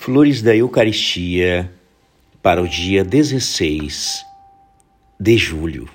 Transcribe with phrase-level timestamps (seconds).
[0.00, 1.70] Flores da Eucaristia
[2.40, 4.24] para o dia 16
[5.18, 5.88] de julho.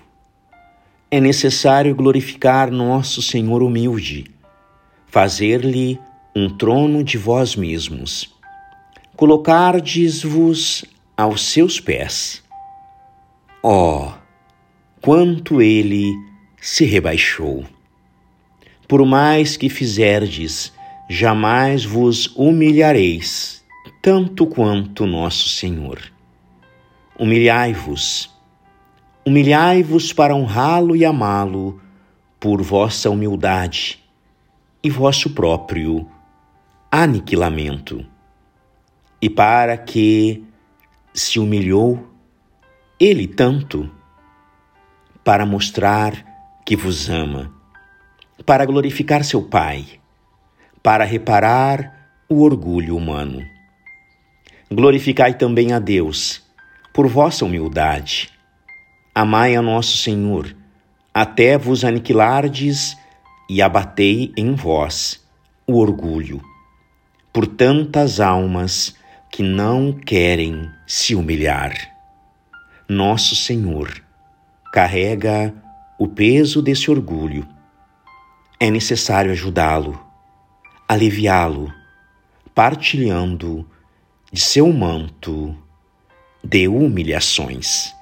[1.10, 4.26] É necessário glorificar nosso Senhor humilde,
[5.08, 5.98] fazer-lhe
[6.36, 8.30] um trono de vós mesmos,
[9.16, 10.84] colocardes-vos
[11.16, 12.44] aos seus pés.
[13.63, 14.12] Oh,
[15.02, 16.12] quanto ele
[16.62, 17.66] se rebaixou!
[18.85, 20.73] Por mais que fizerdes,
[21.09, 23.62] jamais vos humilhareis
[24.03, 25.98] tanto quanto nosso Senhor.
[27.17, 28.30] Humilhai-vos,
[29.25, 31.81] humilhai-vos para honrá-lo e amá-lo
[32.38, 34.03] por vossa humildade
[34.84, 36.05] e vosso próprio
[36.91, 38.05] aniquilamento.
[39.21, 40.44] E para que
[41.13, 42.05] se humilhou
[42.99, 43.89] ele tanto,
[45.23, 47.53] para mostrar que vos ama,
[48.45, 49.85] para glorificar seu Pai,
[50.83, 53.53] para reparar o orgulho humano.
[54.73, 56.41] Glorificai também a Deus
[56.91, 58.31] por vossa humildade.
[59.13, 60.55] Amai a nosso Senhor,
[61.13, 62.97] até vos aniquilardes
[63.47, 65.23] e abatei em vós
[65.67, 66.41] o orgulho,
[67.31, 68.95] por tantas almas
[69.31, 71.75] que não querem se humilhar.
[72.89, 74.03] Nosso Senhor
[74.71, 75.53] carrega
[75.99, 77.47] o peso desse orgulho.
[78.59, 80.03] É necessário ajudá-lo,
[80.89, 81.71] aliviá-lo,
[82.55, 83.67] partilhando
[84.34, 85.56] de seu manto
[86.44, 87.94] de humilhações.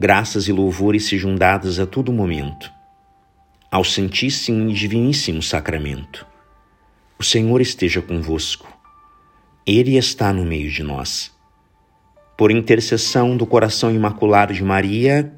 [0.00, 2.72] Graças e louvores sejam dados a todo momento
[3.70, 6.26] ao Santíssimo e Diviníssimo Sacramento.
[7.18, 8.66] O Senhor esteja convosco.
[9.66, 11.36] Ele está no meio de nós.
[12.34, 15.34] Por intercessão do coração imaculado de Maria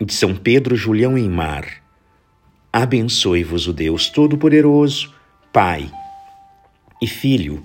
[0.00, 1.84] e de São Pedro Julião em Mar,
[2.72, 5.14] abençoe-vos o Deus Todo-Poderoso,
[5.52, 5.88] Pai
[7.00, 7.64] e Filho